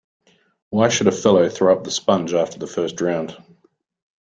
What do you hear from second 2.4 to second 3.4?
the first round.